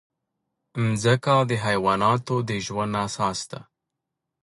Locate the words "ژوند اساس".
2.65-3.39